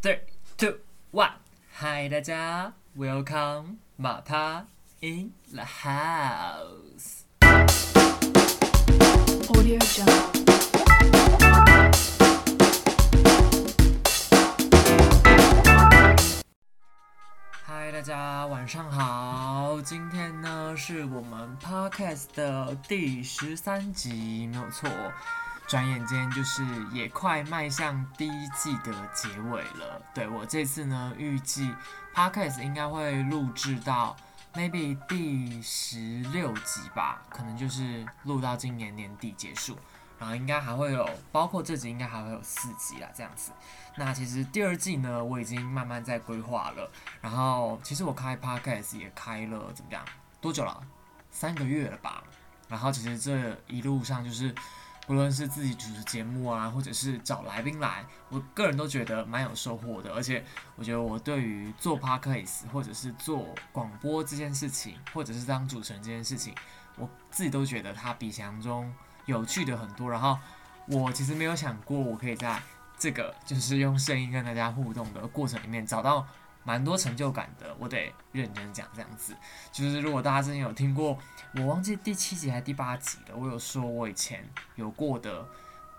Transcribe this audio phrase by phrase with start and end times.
[0.00, 0.20] Three,
[0.56, 0.74] two,
[1.10, 1.32] one.
[1.80, 4.64] Hi，大家，Welcome 马趴
[5.00, 7.24] in the house。
[9.48, 10.38] Audio Jungle.
[17.64, 19.80] 嗨，大家晚上好。
[19.82, 24.88] 今天呢是我们 podcast 的第十三集，没有错。
[25.68, 30.02] 转眼间就是也快迈向第一季的结尾了。
[30.14, 31.72] 对我这次呢，预计
[32.14, 34.16] podcast 应该会录制到
[34.54, 35.98] maybe 第十
[36.32, 39.78] 六集吧，可能就是录到今年年底结束。
[40.18, 43.52] 然后应该还会有，包括这集应该还会有四集啦，这样子。
[43.94, 46.90] 那其实第二季呢，我已经慢慢在规划了。
[47.20, 50.04] 然后其实我开 podcast 也开了怎么样？
[50.40, 50.82] 多久了？
[51.30, 52.24] 三个月了吧。
[52.68, 54.52] 然后其实这一路上就是，
[55.08, 60.12] 不论是自己主持节目啊，或者是找来宾来，我个人都觉得蛮有收获的。
[60.12, 60.44] 而且
[60.76, 66.54] 我觉得我对于做 podcast 或者是做广播这件事情，或者是当主持人这件事情，
[66.98, 70.10] 我自己都觉得它比想象中有趣的很多。
[70.10, 70.38] 然后
[70.88, 72.60] 我其实没有想过，我可以在
[72.98, 76.28] 这个就是用声音跟大家互动的过程里面找到
[76.68, 77.74] 蛮多成就感的。
[77.78, 79.34] 我得认真讲这样子，
[79.72, 81.18] 就是如果大家之前有听过，
[81.54, 85.48] 我忘记第七集还是第八集了，我有说我以前有过的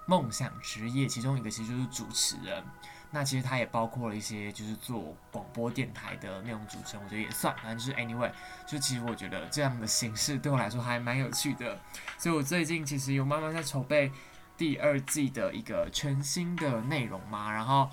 [0.05, 2.63] 梦想职业，其中一个其实就是主持人。
[3.09, 7.51] 那其实它也包括了一些就是做广播电台的内容主持人，我觉得也算。
[7.55, 8.31] 反正就是 anyway，
[8.67, 11.75] 就其实我觉得这样的形式对我来说还蛮有趣的，
[12.19, 14.11] 所以我最近其实有慢慢在筹备
[14.55, 17.89] 第二季的一个全新的内容嘛，然后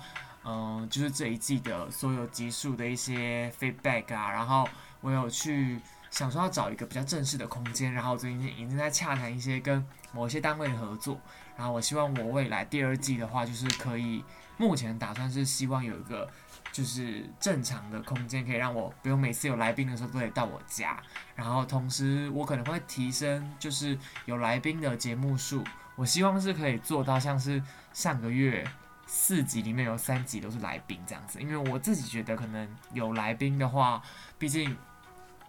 [0.47, 4.67] 嗯、就是这一季的所有集数的一些 feedback 啊，然后
[5.01, 11.19] 我有去想说要找一个比较正式的空间，然后最近已经在洽谈一些跟某一些单位的合作，
[11.57, 14.23] 然后我希望我未来第二季的话，就是可以
[14.57, 16.27] 目前打算是希望有一个。
[16.69, 21.01] 就是正常的空间，可以让我不用每次有来宾的时候都得到我家，
[21.33, 25.63] 然后同时我可能会提升，就是有来宾的节目数，
[25.95, 27.63] 我希望是可以做到像是
[27.93, 28.63] 上个月
[29.07, 34.03] 四集里面有三集都是来宾这样子，因为我自己觉得可能有来宾的话，
[34.37, 34.77] 毕竟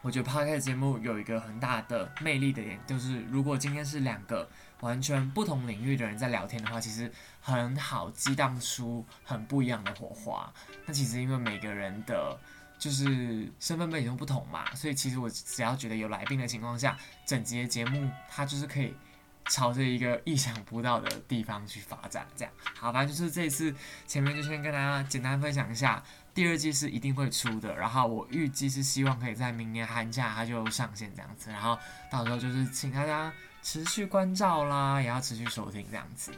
[0.00, 4.48] 我觉得 p o d c a s 节目有一个很大的魅力的点，就是如果今天是两个
[4.80, 10.50] 完全不同领域的人在聊天的话，其实很好激荡出很不一样的火花。
[10.86, 12.38] 那其实因为每个人的
[12.78, 16.96] 就是身份背景都不同嘛，所以其实我只要觉得有来宾的情况下，
[17.26, 18.94] 整集的节目它就是可以
[19.48, 22.26] 朝着一个意想不到的地方去发展。
[22.36, 23.74] 这样好，吧就是这次
[24.06, 31.78] 前面就先跟大家简单分享一下，第二季是一定会出的，然后我预计是希望可以在明年寒假它就上线这样子，然后
[32.10, 33.32] 到时候就是请大家
[33.62, 36.32] 持续关照啦，也要持续收听这样子。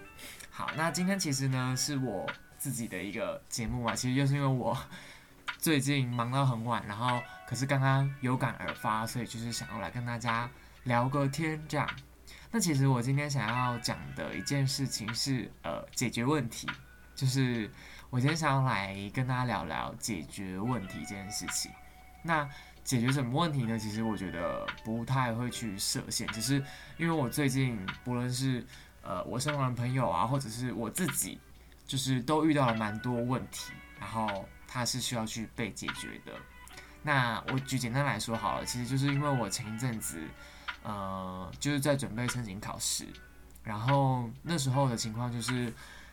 [0.50, 2.28] 好，那今天其实呢是我
[2.58, 4.76] 自己的一个节目嘛，其实就是因为我
[5.58, 10.48] 最近忙到很晚，然后可是刚刚有感而发，所以就是想要来跟大家
[10.84, 11.88] 聊个天这样。
[12.50, 16.68] 那其实我今天想要讲的一件事情是，呃，解决问题，
[17.14, 17.70] 就是
[18.10, 21.70] 我今天想要来跟大家聊聊解决问题这件事情。
[22.24, 22.48] 那
[22.82, 23.78] 解决什么问题呢？
[23.78, 26.54] 其实我觉得不太会去设限，只是
[26.96, 28.66] 因为我最近不论是
[29.02, 31.38] 呃我身旁的朋友啊，或者是我自己，
[31.86, 36.32] 就是都遇到了蛮多问题，然后它是需要去被解决的。
[37.02, 40.20] 那我举简单来说好了，其实就是因为我前一阵子，
[40.82, 43.06] 呃，就是在准备申请考试，
[43.62, 45.72] 然后那时候的情况就是，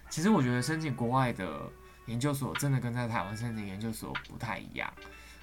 [0.09, 1.61] 其实我觉得申请国外的
[2.07, 4.91] 研究所真的跟在台湾申请研究所不太一样。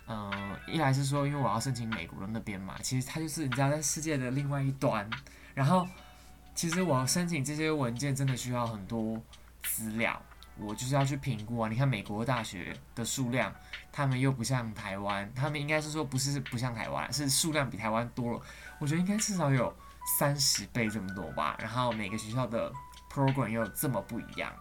[0.07, 0.31] 嗯、
[0.67, 5.09] 一来是说，因为我要申请美国的那边嘛，其实它就是你知道在世界的另外一端，
[5.55, 5.89] 然后
[6.55, 9.19] 其实我要申请这些文件真的需要很多
[9.63, 10.21] 资料，
[10.59, 11.71] 我就是要去评估啊。
[11.71, 13.51] 你看美国大学的数量，
[13.91, 18.43] 他们又不像台湾，他们应该是说不是不像台湾，是数量比台湾多了，
[18.79, 19.75] 我觉得应该至少有
[20.19, 21.57] 三十倍这么多吧。
[21.59, 22.73] 然后每个学校的
[23.13, 24.53] program 又这么不一样，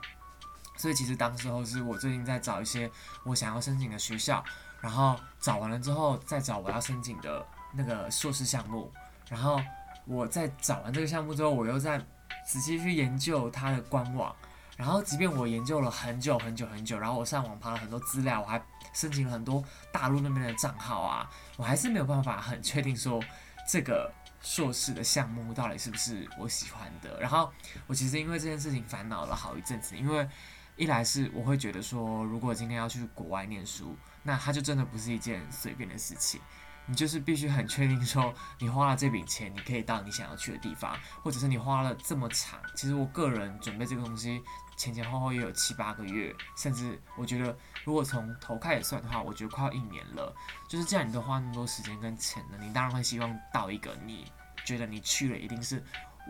[0.77, 2.89] 所以其实当时候是我最近在找一些
[3.23, 4.43] 我想要申请的学校。
[4.81, 8.91] 然后找完了之后，再找我要申请的那个硕士项目，
[9.29, 9.57] 然后
[10.05, 11.97] 我在找完这个项目之后，我又在
[12.45, 14.35] 仔细去研究它的官网，
[14.75, 18.61] 然后即便我研究了很久很久很久，然后我上网爬了很多资料，我还
[18.91, 23.23] 申请了很多大陆那边的账号啊，我还是没有办法很确定说
[23.67, 24.11] 这个
[24.41, 27.19] 硕士的项目到底是不是我喜欢的。
[27.19, 27.51] 然后
[27.87, 30.27] 我其实因为这件事情烦恼了好一阵子，因为
[30.75, 36.41] 一来是我会觉得说，如果今天要去国外念书，那它就真的不是一件随便的事情。
[36.85, 42.59] 你就是必须很确定说，你花了这笔钱，你可以到你想要去的地方，或者是你花了这么长。
[42.75, 44.43] 其实我个人准备这个东西
[44.75, 50.35] 前前后后也有七八个月，甚至我觉得如果从头开始算的话，我觉得快要一年了。
[50.67, 54.29] 就是既然你都花那么多时间跟钱了，你当然会希望到一个你
[54.65, 55.81] 觉得你去了一定是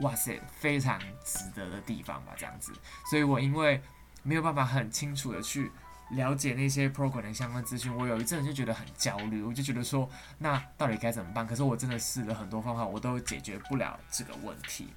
[0.01, 2.71] 哇塞非常值得的地方吧，这样子。
[3.09, 3.81] 所以我因为
[4.21, 5.71] 没有办法很清楚的去。
[6.15, 11.45] 了解那些 program 的相关资讯，我有一阵就觉得很焦虑，我就觉得说，那到底该怎么办？
[11.45, 14.93] 可是我真的试了很多方法，我都解决不了这个问题。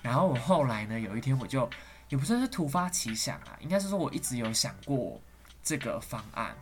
[0.00, 1.68] 然后我后来呢，有一天我就
[2.08, 5.20] 也不算是突发奇想啊，应该是说我一直有想过
[5.62, 6.56] 这个方案。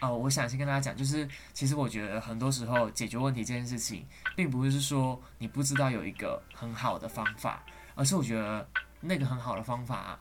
[0.00, 4.04] 呃，我想先跟大家讲，就是其实我觉得很多时候解决问题这件事情，
[4.36, 7.62] 并不是说你不知道有一个很好的方法，
[7.94, 8.68] 而是我觉得
[9.00, 10.18] 那个很好的方法，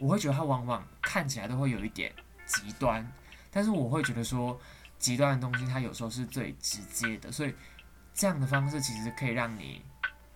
[0.00, 2.12] 我会觉得它往往看起来都会有一点。
[2.52, 3.06] 极端，
[3.50, 4.60] 但是我会觉得说，
[4.98, 7.54] 极端的东西它有时候是最直接的，所以
[8.14, 9.82] 这样的方式其实可以让你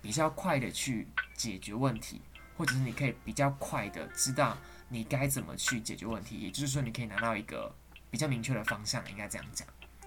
[0.00, 2.20] 比较快的去解决问题，
[2.56, 4.56] 或者是你可以比较快的知道
[4.88, 7.74] 你该怎么去解决问题，也就是说你可以拿到一个
[8.10, 9.66] 比较明确的方向，应该这样讲。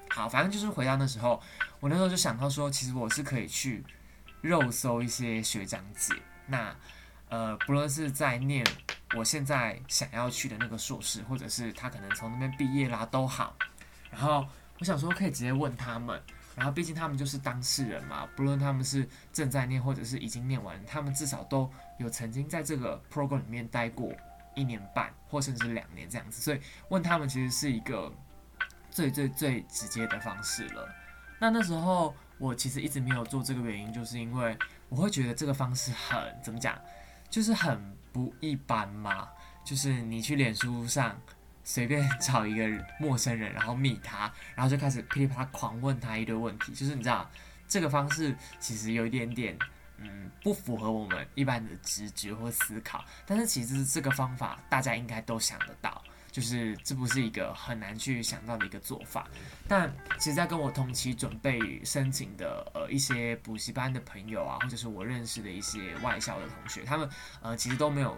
[0.10, 1.42] 好，反正就是回到那时候，
[1.80, 3.84] 我那时候就想到说，其实我是可以去
[4.42, 6.14] 肉搜一些学长姐，
[6.48, 6.76] 那
[7.30, 8.66] 呃，不论是在念。
[9.18, 13.56] 我现在想要去的那个硕士，或者是他可能从那边毕业啦都好，
[14.12, 14.46] 然后
[14.78, 16.22] 我想说可以直接问他们，
[16.56, 21.68] 然后毕竟他们就是当事人嘛，不论他们是正在念或者是已经念完，他们至少都
[21.98, 24.14] 有曾经在这个 program 里面待过
[24.54, 28.14] 一年半或甚至两年这样子，所以问他们其实是一个
[28.92, 30.88] 最最最直接的方式了。
[31.40, 34.56] 那那时候我其实一直没有做这个原因，就是因为
[34.88, 36.80] 我会觉得这个方式很怎么讲，
[37.30, 37.98] 就是很。
[38.12, 39.30] 不一般嘛，
[39.64, 41.16] 就是你去脸书上
[41.64, 42.68] 随便找一个
[43.00, 44.22] 陌生人，然后密他，
[44.56, 47.30] 然后就开始噼里啪啦狂问他一堆问题，就是你知道
[47.68, 49.56] 这个方式其实有一点点，
[49.98, 55.99] 嗯，不符合我们一般的直觉或思考，但是其实这个方法大家应该都想得到。
[56.40, 59.28] 就是这不是一个很难去想到的一个做法，
[59.68, 67.10] 但其实，在跟我同期准备申请的呃一些补习班的朋友啊，或者是我认识的一些外校的同学，他们
[67.42, 68.18] 呃其实都没有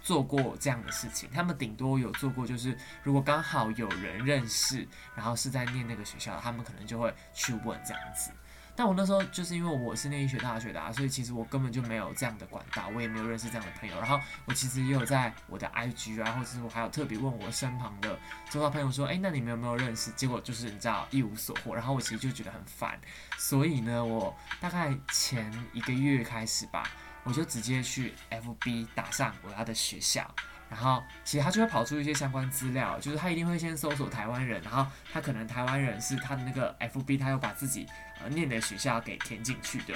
[0.00, 4.84] 做过这样的事情，他们顶多有做过，就是如果刚好有人认识，
[5.14, 8.32] 然后是在念那个学校，他们可能就会去问这样子。
[8.80, 13.94] 那我那时候就是因为我是念医学大学的啊，所以其实我根本就没有这样的管道，我也没有认识这样的朋友。
[14.00, 18.18] 然后我其实也有在我的 IG 啊，或者是我还有特别问我身旁的
[18.48, 20.10] 周遭朋友说，哎，那你们有没有认识？
[20.12, 21.74] 结果就是你知道一无所获。
[21.74, 22.98] 然后我其实就觉得很烦，
[23.36, 26.88] 所以呢，我大概前一个月开始吧，
[27.24, 30.34] 我就直接去 FB 打上我要的学校。
[30.68, 37.88] 然后其实他就会跑出一些相关资料，就是他一定会先搜索台湾人，然后他可能台湾人是他的那个 FB，他又把自己
[38.22, 39.94] 呃念的学校给填进去的，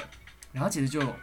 [0.50, 1.14] 然后其实就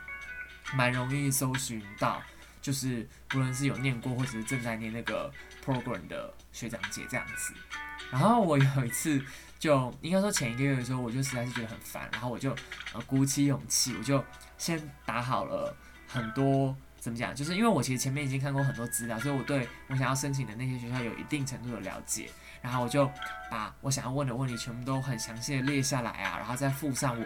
[0.73, 2.23] 蛮容易搜寻到，
[2.61, 5.29] 就是不论是有念过或者是正在念那个
[5.65, 7.53] program 的学长姐这样子。
[8.09, 9.21] 然后我有一次
[9.59, 12.55] 就应该说前一个月的时候，我就实在是觉得很烦，然后我就
[12.93, 14.23] 呃鼓起勇气，我就
[14.57, 15.75] 先打好了
[16.11, 16.75] 很多。
[16.99, 17.33] 怎么讲？
[17.33, 22.29] 就是因为我其实前面已经看过很多资料，所以我对我想要申请的那些学校有一定程度的了解。
[22.61, 23.09] 然后我就
[23.49, 27.25] 把我想要问的问题全部都很详细的列下来啊，然后再附上我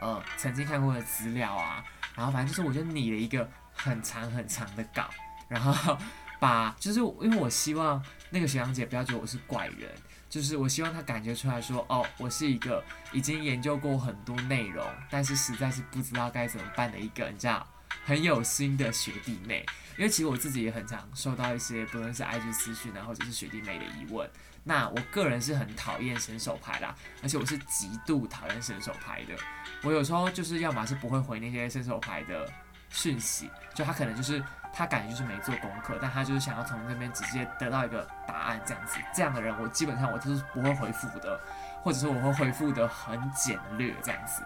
[0.00, 1.84] 呃曾经看过的资料啊，
[2.14, 5.10] 然后反正就是我就拟了一个很长很长的稿，
[5.48, 5.98] 然后
[6.38, 8.00] 把就是因为我希望
[8.30, 9.90] 那个学长姐不要觉得我是怪人，
[10.30, 12.80] 就是我希望她感觉出来说哦，我是一个
[13.10, 17.66] 已经研究过很多内容，但是实在是不知道该怎么办的一个，你知道。
[18.04, 19.64] 很有心的学弟妹，
[19.96, 24.28] 因为其实我自己也很常收到一些不论是 IG 私讯啊，或者是学弟妹的疑问。
[24.68, 29.34] 那我个人是很讨厌伸手牌啦，而且我是极度讨厌伸手牌的。
[29.82, 32.50] 我有时候就是要么是不会回那些伸手牌的
[32.90, 38.98] 讯息，就他可能就是他感觉就是没做功课，但他就是想要从那边直接得到一个答案这样子。
[39.14, 41.40] 这样的人我基本上我都是不会回复的，
[41.86, 44.42] 或者说我会回复的很简略这样子。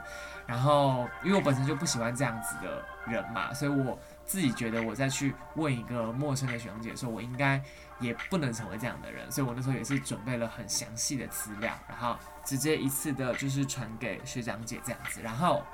[0.47, 7.63] 然后，因为我本身就不喜欢这样子的人嘛，所以我自己觉得我再去问一个陌生的学长姐的时候，我应该
[7.99, 15.23] 也不能成为这样的人，所以我那时候也是准备了很详细的资料，然后直接一次的就是传给学长姐这样子。
[15.23, 15.65] 然后，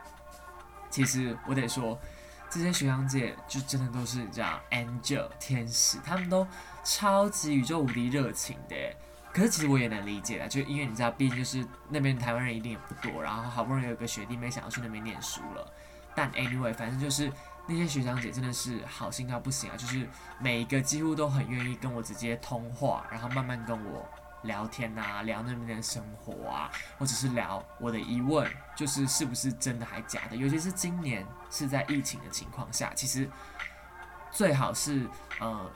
[0.88, 1.98] 其实我得说，
[2.48, 6.46] 这些学长姐就真的都是叫 angel 天使，他们都
[6.84, 8.76] 超级宇宙无敌热情的。
[9.36, 15.70] 可是其实我也能理解啦，就因为你知道，毕竟就是那边台湾人一定也不多，然后好不容易有个学弟妹想要去那边念书了。
[16.14, 17.30] 但 anyway，反正就是
[17.66, 24.08] 那些学长姐真的是好心到不行啊，就是每一个几乎都很愿意跟我直接通话，然后慢慢跟我
[24.44, 30.36] 聊天啊，聊那边的生活啊，或者是聊我的疑问，就是是不是真的还假的？
[30.36, 33.28] 尤其是今年是在疫情的情况下，其实
[34.30, 35.06] 最好是
[35.40, 35.70] 呃。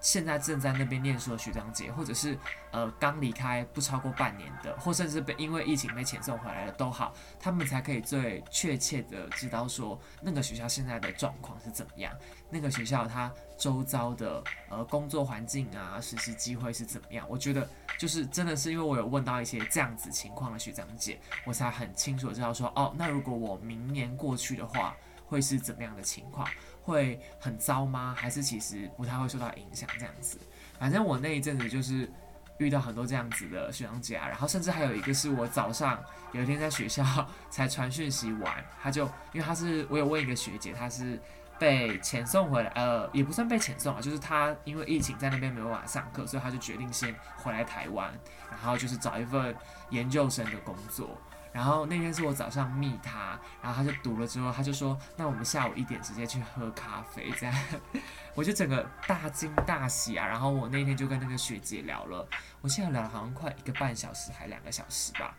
[0.00, 2.38] 现在正在那边念书的学长姐，或者是
[2.70, 12.12] 呃刚离开不超过半年的，或甚至被因为疫情被遣送回来的都好，他们才可以最确切的知道说那个学校现在的状况是怎么样，
[12.48, 17.26] 那个学校它周遭的呃工作环境啊、实习机会是怎么样。
[17.28, 24.94] 我觉得就是真的是因为我有问到一些这样子情况的学长姐，我才很清楚知道说哦，那如果我明年过去的话，
[25.26, 26.48] 会是怎么样的情况。
[26.82, 28.14] 会很糟吗？
[28.16, 30.38] 还是其实不太会受到影响这样子？
[30.78, 32.10] 反正我那一阵子就是
[32.58, 37.04] 遇到很多这样子的学长姐啊，然后甚至还有一个是我早上有一天在学校
[37.50, 41.20] 才传讯息完，他就因为他是我有问一个学姐，她是
[41.58, 48.12] 被遣送回来，呃，也不算被遣送啊，就是他因为疫情在那边没有办法上课，所以他就决定先回来台湾，
[48.50, 49.54] 然后就是找一份
[49.90, 51.20] 研究生的工作。
[51.58, 57.64] 然后那天是我早上密他，然后他就读了之后，他就说：“那我们下午一点直接去喝咖啡。”这样，
[58.36, 60.24] 我就整个大惊大喜啊！
[60.24, 62.24] 然后我那天就跟那个学姐聊了，
[62.60, 65.36] 我现在聊了好像快一个半小时，还两个小时吧。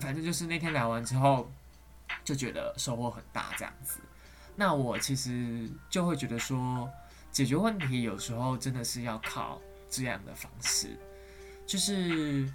[0.00, 1.50] 反正就是那天聊完之后，
[2.22, 4.00] 就觉得收获很大这样子。
[4.54, 6.86] 那我其实就会觉得说，
[7.30, 10.94] 解决问题有时候真的是要靠这样的方式，
[11.66, 12.52] 就是。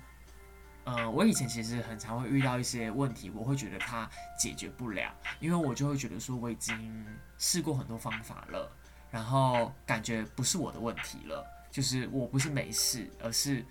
[0.90, 7.06] 呃，我以前其实很常会遇到一些问题，我会觉得它解决不了，因为我就会觉得说我已经
[7.38, 8.72] 试过很多方法了，
[9.12, 13.64] 然后感觉不是我的问题了，就是我不是没事，而是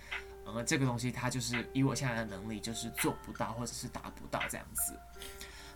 [0.45, 4.97] 呃这个东西它就是以我现在的能力就是做不到或者是达不到这样子。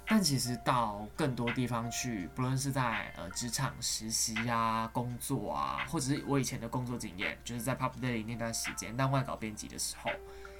[0.06, 10.10] 但其实到更多地方去，不论是在呃职场实习呀、工作啊，或者是我以前的工作经验，就是在 PUBDAY 那段时间当外稿编辑的时候。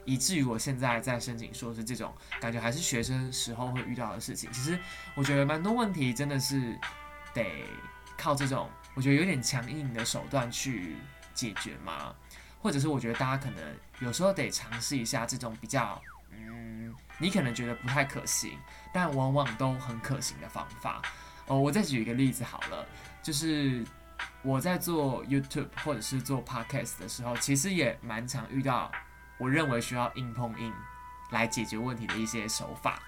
[0.05, 4.51] 以至于我现在在申请硕士，这种感觉还是学生时候会遇到的事情。
[4.53, 4.79] 其实
[5.15, 6.77] 我觉得蛮多问题真的是
[7.33, 7.65] 得
[8.19, 10.97] 靠这种我觉得有点强硬的手段去
[11.33, 12.15] 解决嘛，
[12.61, 13.63] 或者是我觉得大家可能
[14.01, 18.59] 有时候得尝试一下这种比较嗯，你可能觉得不太可行，
[18.93, 21.01] 但往往都很可行的方法。
[21.47, 22.87] 哦，我再举一个例子好了，
[23.23, 23.85] 就是
[24.43, 28.91] 我在做 YouTube 或者是做 Podcast 的时候，其实也蛮常遇到。
[29.43, 30.73] 我认为需要硬碰硬
[31.31, 33.03] 来解决问题的一些手法，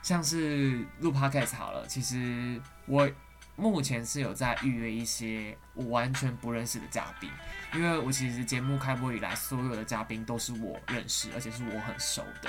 [0.00, 1.84] 像是录 podcast 好了。
[1.84, 3.10] 其实我
[3.56, 7.28] 目前是有在预约一些我完全不认识的嘉宾，
[7.74, 12.48] 因为我其实节目开播以来，所有的嘉宾都是我认识，而且是我很熟的。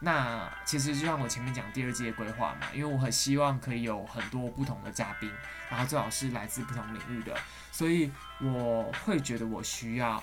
[0.00, 5.30] 那其实就像我前面讲第二季的规划嘛，因为我很希望可以有很多不同的嘉宾，
[5.70, 7.38] 然后最好是来自不同领域的，
[7.70, 8.10] 所以
[8.40, 10.20] 我会觉得我需要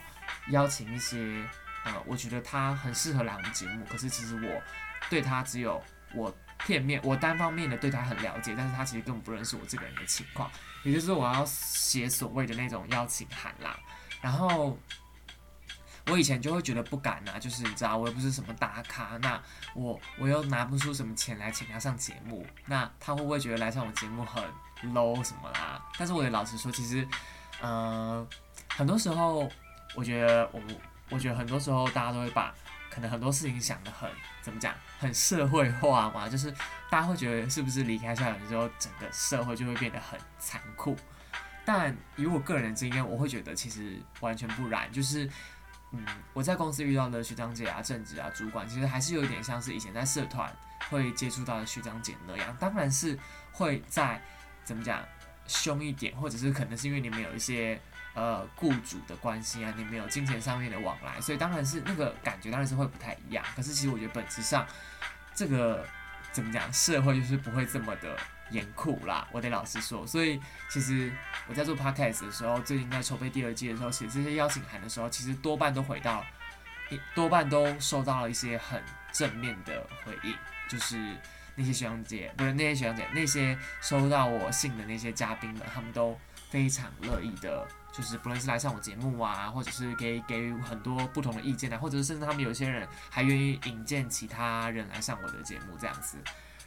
[0.49, 1.41] 邀请一些。
[1.85, 4.61] 呃，我觉得他很适合来我们节目，可是其实我
[5.07, 5.79] 对他只有
[6.15, 10.49] 我片面，我单方面的对他很了解，但是他其实根本不认识我这个人的情况，
[10.83, 13.77] 也就是我要写所谓的那种邀请函啦。
[14.19, 14.75] 然后
[16.07, 19.39] 我以前就会觉得不敢呐，就是你知道，我又不是什么大咖，那
[19.75, 24.43] 我我又拿不出什么钱来请他上节目，那他会不会觉得来上我节目很
[24.91, 25.79] low 什么啦？
[25.99, 27.07] 但是我也老实说，其实，
[27.61, 28.27] 呃，
[28.69, 29.47] 很多时候
[29.93, 30.59] 我觉得我。
[31.09, 32.53] 我觉得很多时候大家都会把
[32.89, 34.09] 可能很多事情想得很
[34.41, 36.51] 怎么讲，很社会化嘛，就是
[36.89, 40.95] 大家会觉得是不是离开校园之后，整个社会就会变得很残酷？
[41.65, 44.91] 但以我个人经验，我会觉得其实完全不然。
[44.91, 45.29] 就是
[45.91, 50.51] 嗯，我在公司遇到的学长姐啊、正职啊、主管，其实还是有点像是以前在社团
[50.89, 53.17] 会接触到的学长姐那样，当然是
[53.51, 54.21] 会在
[54.63, 55.03] 怎么讲
[55.47, 57.79] 凶一点，或者是可能是因为你们有一些。
[58.15, 63.45] 呃，雇主的关系啊，你没有金钱上面的往来，所以当然是那个感觉当然是会不太一样。
[63.57, 64.65] 可是其实我觉得本质上，
[65.35, 65.85] 这个
[66.31, 68.17] 怎么讲，社会就是不会这么的
[68.51, 69.27] 严酷啦。
[69.33, 71.11] 我得老实说，所以其实
[71.49, 76.25] 我在做 podcast 的时候，最近在筹备第二季的时候，写这些邀请函的时候，其实多半都回到，
[77.13, 78.81] 多半都收到了一些很
[79.11, 80.33] 正面的回应，
[80.69, 80.95] 就是
[81.55, 86.17] 那些学长姐，不是那些学长姐，那些收到我信的那些嘉宾们，他们都
[86.49, 87.67] 非常乐意的。
[87.95, 96.17] 就是不论是来上我节目啊，或者是给给予很多不同的意见啊，或者是甚至他们有些人还愿意引荐其他人来上我的节目这样子。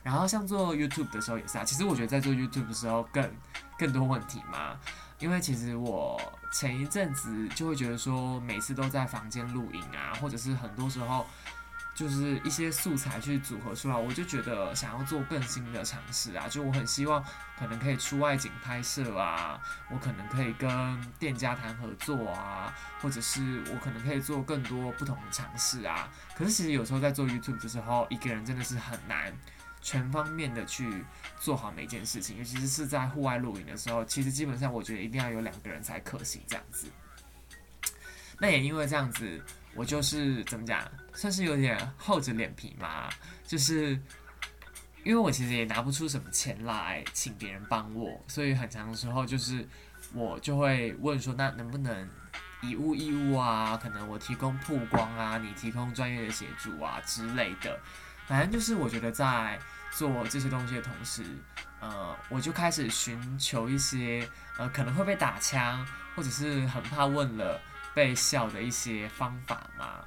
[0.02, 3.30] 然后像做 YouTube 的时候也是啊，其实我觉得在做 YouTube 的时候更
[3.76, 4.78] 更多问题嘛，
[5.18, 6.18] 因为其实我
[6.52, 11.26] 前一阵子就会觉得说每次都在房间录影啊，或者是很多时候
[11.98, 17.20] 就是一些素材去组合出来，我就觉得想要做更新的尝试啊，就我很希望
[17.58, 26.08] 可能可以出外景拍摄啊，我可能可以跟店家谈合作啊，或者是我可能可以做更多不同的尝试啊。
[26.36, 29.36] 可是其实有时候在做 YouTube 的时候，一个人真的是很难
[29.80, 31.04] 全方面的去
[31.40, 36.86] 做好每件事情，尤其是是在户外露营的时候，其实基本上我觉得一定要有两个人才可行这样子。
[38.38, 39.42] 那也因为这样子。
[39.78, 40.82] 我就是怎么讲，
[41.14, 43.08] 算是有点厚着脸皮嘛，
[43.46, 43.90] 就是
[45.04, 49.64] 因为我其实也拿不出什么钱来请别人帮我，所以很长的时候就是
[50.12, 52.08] 我就会问说，那能不能
[52.60, 53.78] 以物易物啊？
[53.80, 57.78] 可能我提供曝光啊，你提供专业的协助啊之类的。
[58.26, 59.58] 反正就是我觉得在
[59.92, 61.22] 做这些东西的同时，
[61.80, 67.60] 呃，我就开始寻求一些呃可能会被打枪，或者是很怕问了。
[67.98, 70.04] 被笑的一些方法嘛，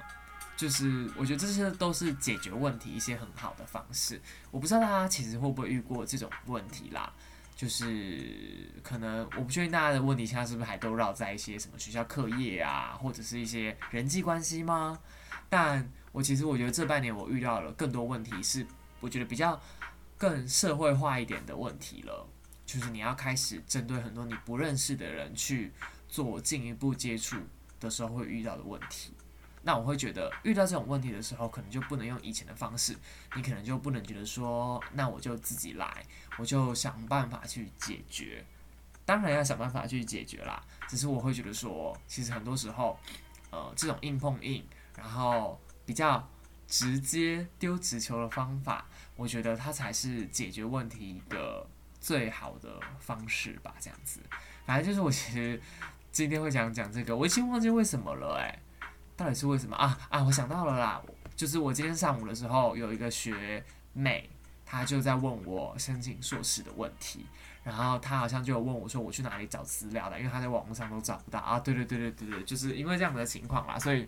[0.56, 4.18] 就是我觉得这些都是解决问题一些很好的方式。
[4.50, 7.12] 我不知道大家其实会不会遇过这种问题啦，
[7.54, 14.98] 就是可能我不确定大家的问题现在是不是还都绕在一些什么学校课业啊，或者是一些人际关系吗？
[15.50, 18.66] 但我其实我觉得这半年我遇到了更多问题，是
[19.00, 19.60] 我觉得比较
[20.16, 22.26] 更社会化一点的问题了，
[22.64, 25.74] 就是你要开始针对很多你不认识的人去
[26.08, 27.36] 做进一步接触。
[27.82, 29.12] 的时候会遇到的问题，
[29.62, 32.96] 那我会觉得遇到这种问题的时候，可能就不能用以前的方式，
[33.36, 36.04] 你可能就不能觉得说，那我就自己来，
[36.38, 38.44] 我就想办法去解决。
[39.04, 42.98] 当然要想办法去解决啦，只是我会觉得说，其实很多时候，
[43.50, 44.64] 呃，这种硬碰硬，
[44.96, 46.28] 然后比较
[46.66, 48.86] 直接丢直球的方法，
[49.16, 51.66] 我觉得它才是解决问题一个
[52.00, 53.74] 最好的方式吧。
[53.80, 54.20] 这样子，
[54.64, 55.60] 反正就是我其实。
[56.12, 58.58] 今天会讲讲这个，我已经忘记为什么了哎，
[59.16, 60.22] 到底是为什么啊啊！
[60.22, 61.00] 我想到了啦，
[61.34, 63.64] 就是我今天上午的时候有一个学
[63.94, 64.28] 妹，
[64.66, 67.24] 她就在问我申请硕士的问题，
[67.64, 71.58] 然后她好像就有问我说我去哪里找资料的，因为她在网络上都找不到啊。
[71.58, 74.06] 对对对对对对，就是因为这样的情况啦，所以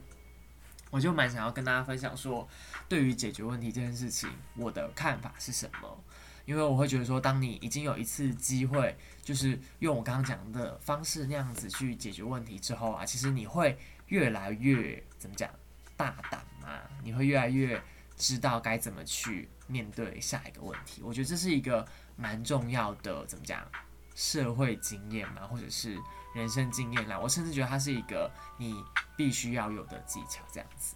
[0.91, 2.47] 我就蛮想要跟大家分享说，
[2.87, 6.05] 对于解决问题这件事情，我的看法是什么。
[6.45, 15.49] 因为我会觉得说，当你已经有一次机会，就是用我刚刚讲的方式那样子去解决问题之后啊，其实你会越来越怎么讲
[15.97, 16.81] 大胆嘛？
[17.03, 17.83] 你会越来越
[18.17, 21.03] 知道该怎么去面对下一个问题。
[21.03, 23.67] 我觉得这是一个蛮重要的怎么讲
[24.15, 25.99] 社会经验嘛，或者是
[26.35, 27.19] 人生经验啦。
[27.19, 28.77] 我甚至觉得它是一个你
[29.17, 30.95] 必须要有的技巧，这样子。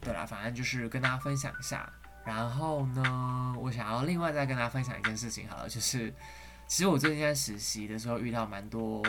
[0.00, 1.90] 对啦，反正就是跟大家分享一下。
[2.24, 6.14] 然后呢，我想要另外再跟大家分享一件事情，好了，就是
[6.68, 9.02] 其实我最近在实习的时候遇到蛮多，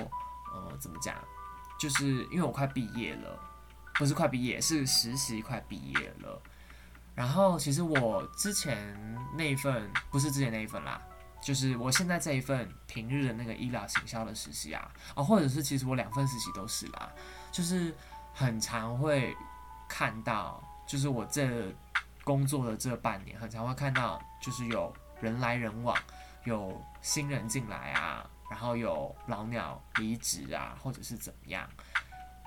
[0.52, 1.15] 呃，怎么讲？
[1.80, 3.39] 就是因为我快毕业了，
[3.93, 6.41] 不是快毕业，是实习快毕业了。
[7.13, 8.95] 然后其实我之前
[9.38, 10.99] 那一份不是之前那一份啦，
[11.39, 17.12] 就是我现在这一份平日的那个医疗行销的实习啊，哦，或者是其实我两份实习都是啦，
[17.52, 17.93] 就是
[18.34, 19.38] 很常会
[19.88, 21.71] 看到，就是我这。
[22.23, 25.97] 工作的这半年，很常会看到，就是有人来人往，
[26.45, 31.69] 有新人进来啊，然后有老鸟离职啊，或者是怎么样，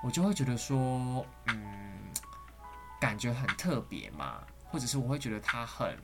[0.02, 1.98] 我就会觉得说，嗯，
[2.98, 5.98] 感觉很特别嘛，或者是我会觉得它很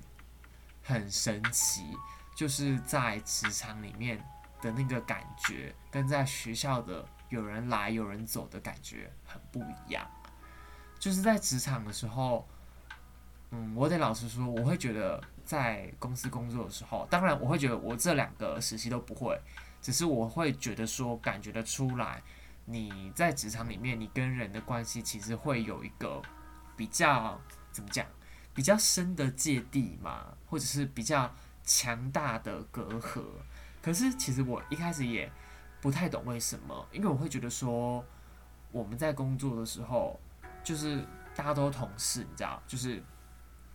[0.83, 1.97] 很神奇，
[2.37, 4.23] 就是在职场里面
[4.61, 10.07] 的那个感觉，跟在学校的有人来有人走的感觉很不一样，
[10.99, 12.47] 就是在职场的时候。
[13.55, 19.39] 嗯，我得老实说，我会觉得在公司工作的时候，当然我会觉得我这两个实习都不会，
[19.83, 22.23] 只是我会觉得说，感觉得出来，
[22.65, 26.23] 你在职场里面，你跟人的关系其实会有一个
[26.79, 27.39] 比较
[27.71, 28.07] 怎么讲，
[28.55, 31.31] 比较深的芥蒂嘛，或者是比较
[31.63, 33.23] 强大的隔阂。
[33.83, 35.31] 可是其实我一开始也
[35.83, 38.03] 不太懂为什么，因为我会觉得说，
[38.71, 40.19] 我们在工作的时候，
[40.65, 41.05] 就是
[41.37, 43.03] 大家都同事，你知道，就是。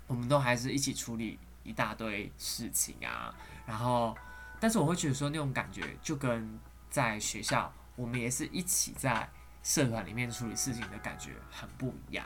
[0.08, 4.18] 我们都还是一起处理一大堆事情啊，然后，
[4.60, 6.58] 但是我会觉得说那种感觉就跟
[6.90, 9.30] 在学校我们也是一起在
[9.62, 12.26] 社团里面处理事情的感觉很不一样，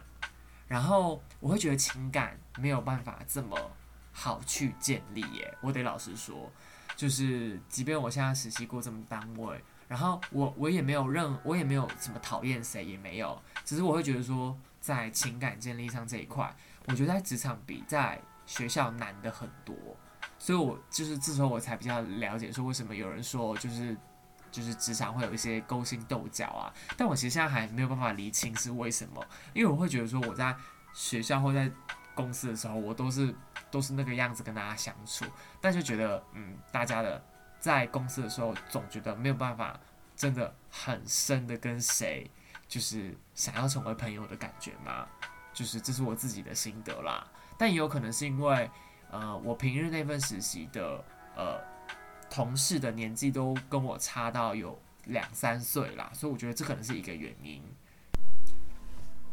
[0.68, 3.58] 然后我会觉得情感没有办法这么
[4.12, 6.52] 好去建立耶，我得老实说，
[6.96, 16.56] 就是即便我现在实习过这么单位，然后我我也没有任我也没有什么讨厌谁也没有，只是我会觉得说在情感建立上这一块。
[16.92, 19.74] 我觉得在职场比在学校难的很多，
[20.38, 23.96] 所以我就是这时候我才比较了解说为什么有人说就是
[24.52, 26.74] 就是职场会有一些勾心斗角啊。
[26.98, 30.54] 但我其实现在还没有办法理清是为什么，因为我会觉得说我在
[30.94, 31.72] 学校或在
[32.14, 33.34] 公司的时候，我都是
[33.72, 35.24] 都是那个样子跟大家相处，
[35.62, 37.24] 但就觉得嗯，大家的
[37.58, 39.80] 在公司的时候，总觉得没有办法
[40.18, 42.30] 真的很深的跟谁
[42.68, 45.08] 就是想要成为朋友的感觉嘛，
[45.62, 47.24] 就是这是我自己的心得啦。
[47.56, 48.68] 但也有可能是因为
[49.12, 51.04] 呃，我平日那份实习的
[51.36, 51.60] 呃
[52.32, 57.62] 同事的年纪都跟我差到有两三岁啦，所以我觉得这可能是一个原因。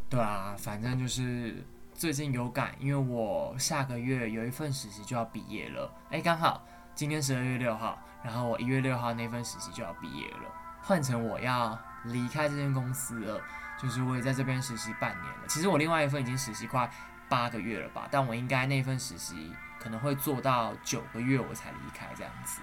[0.07, 1.63] 对啊，反正就是
[1.95, 6.63] 最近有感，因为我下个月有一份实习就要毕业了，哎，刚好
[6.93, 13.41] 今天十二月六号，然后我一月六号那份实习就要毕业了，换成我要离开这间公司了，
[13.81, 15.47] 就是我也在这边实习半年了。
[15.47, 16.89] 其实我另外一份已经实习快
[17.29, 22.61] 八个月了吧，但我应该那份实习可能会做到九个月我才离开这样子。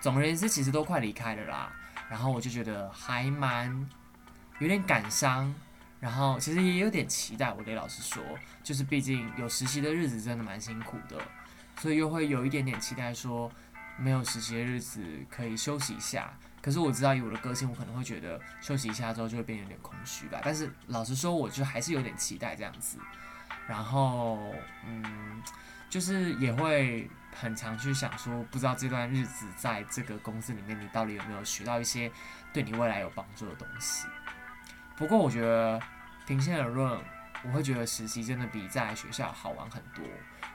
[0.00, 1.72] 总而言之，其实都快离开了啦，
[2.08, 3.88] 然后我就觉得还蛮
[4.58, 5.54] 有点感伤。
[6.00, 8.22] 然后其实也有点期待，我得老实说，
[8.62, 11.16] 就是毕竟有实习的日子真的蛮辛苦的，
[11.80, 13.50] 所以又会有一点点期待，说
[13.96, 16.30] 没有实习的日子可以休息一下。
[16.64, 20.40] 可是我知道以我的个性，我可能会觉得休息一下之后就会变有点空虚吧。
[20.42, 22.96] 但是老实说，我就还是有点期待这样子。
[23.68, 24.38] 然后
[24.86, 25.42] 嗯，
[25.90, 32.10] 就是也会很常去想说，不知道这段日子在这个公司里面，你到底有没有学到一些
[32.50, 34.06] 对你未来有帮助的东西。
[34.96, 35.78] 不过我觉得。
[36.26, 36.98] 平心而论，
[37.42, 40.02] 我会觉得实习真的比在学校好玩很多，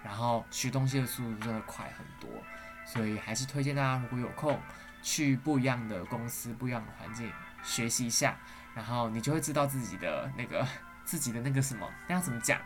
[0.03, 2.27] 然后学东西的速度真的快很多，
[2.87, 4.59] 所以还是推荐大家如果有空
[5.01, 7.31] 去不一样的公司、不一样的环境
[7.63, 8.37] 学习一下，
[8.73, 10.65] 然后你就会知道自己的那个
[11.05, 12.59] 自己的那个什么，那要怎么讲？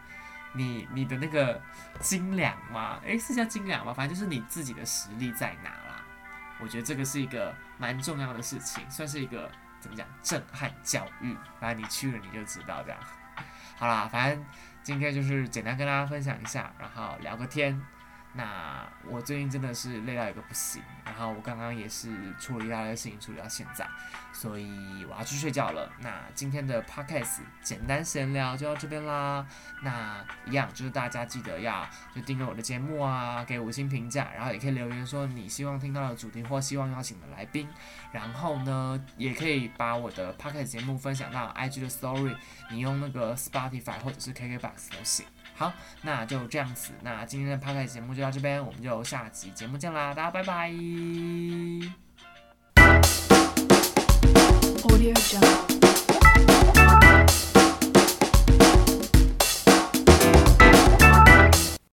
[0.54, 1.62] 你你的那个
[2.00, 3.00] 斤两吗？
[3.06, 3.94] 诶，是叫斤两吗？
[3.94, 6.04] 反正就是你自己的实力在哪啦。
[6.60, 9.52] 我觉得这个是一个蛮重要的事情，算是一个。
[9.80, 10.08] 怎么讲？
[10.22, 12.98] 震撼教育，反正你去了你就知道这样。
[13.76, 14.46] 好啦，反正
[14.82, 17.78] 今天就是简单跟大家分享一下，然后聊个天。
[18.36, 23.88] 那我最近真的是累到一个不行，然后我刚刚也是处理一大堆事情，处理到现在，
[24.32, 25.88] 所以我要去睡觉了。
[26.00, 29.46] 那今天的 podcast 简单闲聊就到这边啦。
[29.84, 37.70] 那一样就是大家记得要就订阅我的节目啊，给五星评价，然后也可以留言说你希望听到的主题或希望邀请的来宾。
[38.12, 42.36] 然后呢，也可以把我的 podcast 节目分享到 IG 的 Story，
[42.72, 45.26] 你用那个 Spotify 或者是 KKBox 都行。
[45.56, 46.92] 好，那就这样子。
[47.02, 50.74] 那今天的拍开节目就到这边，我们就下期节目见啦，大家拜拜。